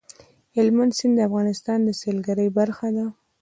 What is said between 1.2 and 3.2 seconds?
افغانستان د سیلګرۍ برخه ده.